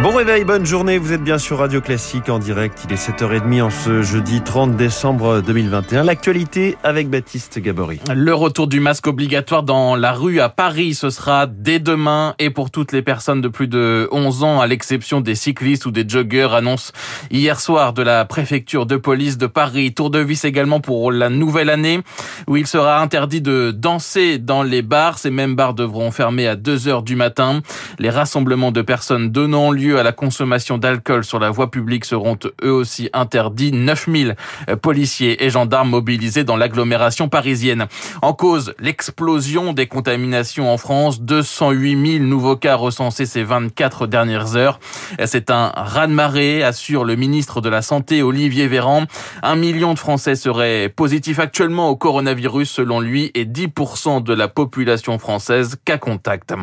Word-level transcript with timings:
Bon 0.00 0.14
réveil, 0.14 0.44
bonne 0.44 0.64
journée, 0.64 0.96
vous 0.96 1.12
êtes 1.12 1.24
bien 1.24 1.38
sur 1.38 1.58
Radio 1.58 1.80
Classique 1.80 2.28
en 2.28 2.38
direct, 2.38 2.86
il 2.86 2.92
est 2.92 3.10
7h30 3.10 3.62
en 3.62 3.70
ce 3.70 4.00
jeudi 4.02 4.40
30 4.40 4.76
décembre 4.76 5.40
2021. 5.40 6.04
L'actualité 6.04 6.78
avec 6.84 7.10
Baptiste 7.10 7.58
Gabory. 7.58 7.98
Le 8.14 8.32
retour 8.32 8.68
du 8.68 8.78
masque 8.78 9.08
obligatoire 9.08 9.64
dans 9.64 9.96
la 9.96 10.12
rue 10.12 10.38
à 10.38 10.50
Paris, 10.50 10.94
ce 10.94 11.10
sera 11.10 11.48
dès 11.48 11.80
demain 11.80 12.36
et 12.38 12.50
pour 12.50 12.70
toutes 12.70 12.92
les 12.92 13.02
personnes 13.02 13.40
de 13.40 13.48
plus 13.48 13.66
de 13.66 14.08
11 14.12 14.44
ans, 14.44 14.60
à 14.60 14.68
l'exception 14.68 15.20
des 15.20 15.34
cyclistes 15.34 15.84
ou 15.84 15.90
des 15.90 16.08
joggeurs, 16.08 16.54
annonce 16.54 16.92
hier 17.32 17.58
soir 17.58 17.92
de 17.92 18.02
la 18.02 18.24
préfecture 18.24 18.86
de 18.86 18.96
police 18.96 19.36
de 19.36 19.48
Paris. 19.48 19.94
Tour 19.94 20.10
de 20.10 20.20
vis 20.20 20.44
également 20.44 20.78
pour 20.78 21.10
la 21.10 21.28
nouvelle 21.28 21.70
année 21.70 22.02
où 22.46 22.56
il 22.56 22.68
sera 22.68 23.00
interdit 23.00 23.40
de 23.40 23.72
danser 23.72 24.38
dans 24.38 24.62
les 24.62 24.82
bars. 24.82 25.18
Ces 25.18 25.30
mêmes 25.30 25.56
bars 25.56 25.74
devront 25.74 26.12
fermer 26.12 26.46
à 26.46 26.54
2 26.54 26.86
heures 26.86 27.02
du 27.02 27.16
matin. 27.16 27.62
Les 27.98 28.10
rassemblements 28.10 28.70
de 28.70 28.82
personnes 28.82 29.30
donnant 29.30 29.72
lieu 29.72 29.87
à 29.96 30.02
la 30.02 30.12
consommation 30.12 30.76
d'alcool 30.76 31.24
sur 31.24 31.38
la 31.38 31.50
voie 31.50 31.70
publique 31.70 32.04
seront 32.04 32.38
eux 32.62 32.72
aussi 32.72 33.08
interdits. 33.12 33.72
9000 33.72 34.36
policiers 34.82 35.44
et 35.44 35.50
gendarmes 35.50 35.90
mobilisés 35.90 36.44
dans 36.44 36.56
l'agglomération 36.56 37.28
parisienne. 37.28 37.86
En 38.22 38.32
cause, 38.32 38.74
l'explosion 38.78 39.72
des 39.72 39.86
contaminations 39.86 40.72
en 40.72 40.76
France. 40.76 41.20
208 41.22 42.18
000 42.18 42.24
nouveaux 42.24 42.56
cas 42.56 42.74
recensés 42.74 43.26
ces 43.26 43.42
24 43.42 44.06
dernières 44.06 44.56
heures. 44.56 44.80
C'est 45.24 45.50
un 45.50 45.72
raz-de-marée, 45.74 46.62
assure 46.62 47.04
le 47.04 47.16
ministre 47.16 47.60
de 47.60 47.68
la 47.68 47.82
Santé 47.82 48.22
Olivier 48.22 48.66
Véran. 48.66 49.04
Un 49.42 49.56
million 49.56 49.94
de 49.94 49.98
Français 49.98 50.34
seraient 50.34 50.88
positifs 50.88 51.38
actuellement 51.38 51.88
au 51.88 51.96
coronavirus 51.96 52.70
selon 52.70 53.00
lui 53.00 53.30
et 53.34 53.44
10% 53.44 54.22
de 54.22 54.34
la 54.34 54.48
population 54.48 55.18
française 55.18 55.76
cas 55.84 55.98
contact. 55.98 56.54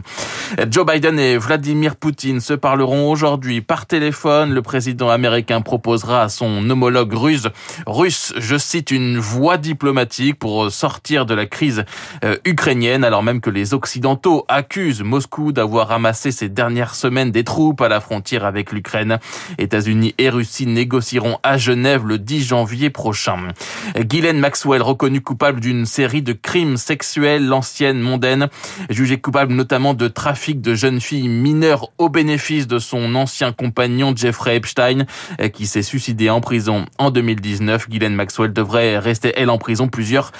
Joe 0.69 0.85
Biden 0.85 1.19
et 1.19 1.37
Vladimir 1.37 1.95
Poutine 1.95 2.39
se 2.39 2.53
parleront 2.53 3.09
aujourd'hui 3.15 3.61
par 3.61 3.85
téléphone. 3.85 4.53
Le 4.53 4.61
président 4.61 5.09
américain 5.09 5.61
proposera 5.61 6.23
à 6.23 6.27
son 6.27 6.69
homologue 6.69 7.13
russe, 7.13 7.47
russe, 7.87 8.33
je 8.35 8.57
cite, 8.57 8.91
une 8.91 9.19
voie 9.19 9.55
diplomatique 9.55 10.37
pour 10.37 10.69
sortir 10.69 11.25
de 11.25 11.33
la 11.33 11.45
crise 11.45 11.85
euh, 12.25 12.35
ukrainienne, 12.43 13.05
alors 13.05 13.23
même 13.23 13.39
que 13.39 13.49
les 13.49 13.73
Occidentaux 13.73 14.43
accusent 14.49 15.01
Moscou 15.01 15.53
d'avoir 15.53 15.87
ramassé 15.87 16.31
ces 16.31 16.49
dernières 16.49 16.93
semaines 16.93 17.31
des 17.31 17.45
troupes 17.45 17.79
à 17.79 17.87
la 17.87 18.01
frontière 18.01 18.43
avec 18.43 18.73
l'Ukraine. 18.73 19.17
États-Unis 19.59 20.13
et 20.17 20.29
Russie 20.29 20.67
négocieront 20.67 21.37
à 21.41 21.57
Genève 21.57 22.05
le 22.05 22.19
10 22.19 22.43
janvier 22.43 22.89
prochain. 22.89 23.37
Ghislaine 23.97 24.39
Maxwell, 24.39 24.81
reconnue 24.81 25.21
coupable 25.21 25.61
d'une 25.61 25.85
série 25.85 26.21
de 26.21 26.33
crimes 26.33 26.75
sexuels, 26.75 27.47
l'ancienne 27.47 28.01
mondaine, 28.01 28.49
jugée 28.89 29.21
coupable 29.21 29.53
notamment 29.53 29.93
de 29.93 30.09
trafic 30.09 30.59
de 30.59 30.75
jeunes 30.75 30.99
filles 30.99 31.29
mineures 31.29 31.91
au 31.97 32.09
bénéfice 32.09 32.67
de 32.67 32.77
son 32.77 33.04
ancien 33.13 33.51
compagnon 33.51 34.13
Jeffrey 34.15 34.55
Epstein, 34.55 35.05
qui 35.53 35.67
s'est 35.67 35.83
suicidé 35.83 36.29
en 36.29 36.41
prison 36.41 36.85
en 36.97 37.11
2019. 37.11 37.89
Ghislaine 37.89 38.15
Maxwell 38.15 38.53
devrait 38.53 38.97
rester, 38.97 39.33
elle, 39.35 39.49
en 39.49 39.57
prison 39.57 39.87
plusieurs 39.87 40.31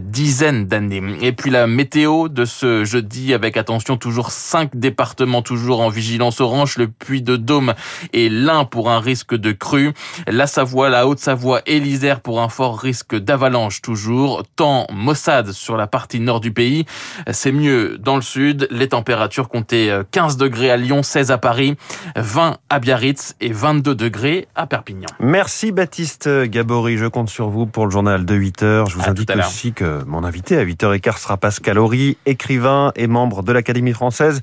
dizaines 0.00 0.66
d'années. 0.66 1.02
Et 1.20 1.32
puis 1.32 1.50
la 1.50 1.66
météo 1.66 2.28
de 2.28 2.44
ce 2.44 2.84
jeudi, 2.84 3.34
avec 3.34 3.56
attention, 3.56 3.96
toujours 3.96 4.30
cinq 4.30 4.70
départements 4.74 5.42
toujours 5.42 5.80
en 5.80 5.88
vigilance 5.88 6.40
orange, 6.40 6.76
le 6.78 6.88
Puy-de-Dôme 6.88 7.74
et 8.12 8.28
l'Ain 8.28 8.64
pour 8.64 8.90
un 8.90 9.00
risque 9.00 9.34
de 9.34 9.52
crue, 9.52 9.92
la 10.26 10.46
Savoie, 10.46 10.88
la 10.88 11.06
Haute-Savoie 11.06 11.62
et 11.66 11.80
l'Isère 11.80 12.20
pour 12.20 12.40
un 12.40 12.48
fort 12.48 12.78
risque 12.78 13.16
d'avalanche 13.16 13.82
toujours, 13.82 14.42
tant 14.56 14.86
Mossad 14.92 15.52
sur 15.52 15.76
la 15.76 15.86
partie 15.86 16.20
nord 16.20 16.40
du 16.40 16.52
pays, 16.52 16.86
c'est 17.30 17.52
mieux 17.52 17.98
dans 17.98 18.16
le 18.16 18.22
sud, 18.22 18.68
les 18.70 18.88
températures 18.88 19.48
comptaient 19.48 19.90
15 20.10 20.36
degrés 20.36 20.70
à 20.70 20.76
Lyon, 20.76 21.02
16 21.02 21.30
à 21.30 21.38
Paris, 21.38 21.76
20 22.16 22.58
à 22.70 22.78
Biarritz 22.78 23.34
et 23.40 23.52
22 23.52 23.94
degrés 23.94 24.48
à 24.54 24.66
Perpignan. 24.66 25.08
Merci 25.20 25.72
Baptiste 25.72 26.28
Gabory, 26.28 26.96
je 26.96 27.06
compte 27.06 27.28
sur 27.28 27.48
vous 27.48 27.66
pour 27.66 27.86
le 27.86 27.90
journal 27.90 28.24
de 28.24 28.34
8h. 28.34 28.88
Je 28.88 28.96
vous 28.96 29.02
À 29.02 29.10
indique 29.10 29.30
aussi 29.36 29.72
que 29.72 30.04
mon 30.04 30.24
invité 30.24 30.56
à 30.56 30.64
8h15 30.64 31.18
sera 31.18 31.36
Pascal 31.36 31.78
Horry, 31.78 32.16
écrivain 32.26 32.92
et 32.96 33.06
membre 33.06 33.42
de 33.42 33.52
l'Académie 33.52 33.92
française. 33.92 34.40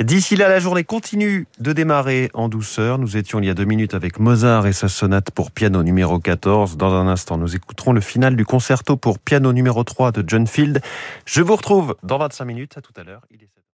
D'ici 0.00 0.36
là, 0.36 0.48
la 0.48 0.60
journée 0.60 0.84
continue 0.84 1.46
de 1.58 1.72
démarrer 1.72 2.30
en 2.34 2.48
douceur. 2.48 2.98
Nous 2.98 3.16
étions 3.16 3.40
il 3.40 3.46
y 3.46 3.50
a 3.50 3.54
deux 3.54 3.64
minutes 3.64 3.94
avec 3.94 4.18
Mozart 4.18 4.66
et 4.66 4.72
sa 4.72 4.88
sonate 4.88 5.30
pour 5.30 5.50
piano 5.50 5.82
numéro 5.82 6.18
14. 6.18 6.76
Dans 6.76 6.92
un 6.92 7.08
instant, 7.08 7.38
nous 7.38 7.56
écouterons 7.56 7.92
le 7.92 8.00
final 8.00 8.36
du 8.36 8.44
concerto 8.44 8.96
pour 8.96 9.18
piano 9.18 9.52
numéro 9.52 9.84
3 9.84 10.12
de 10.12 10.24
John 10.26 10.46
Field. 10.46 10.80
Je 11.26 11.42
vous 11.42 11.56
retrouve 11.56 11.96
dans 12.02 12.18
25 12.18 12.44
minutes. 12.44 12.76
À 12.76 12.80
tout 12.80 12.92
à 12.96 13.04
l'heure. 13.04 13.22